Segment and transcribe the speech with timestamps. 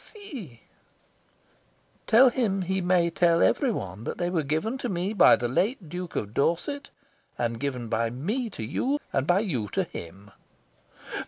[2.07, 5.47] "Tell him he may tell every one that they were given to me by the
[5.47, 6.89] late Duke of Dorset,
[7.37, 10.31] and given by me to you, and by you to him."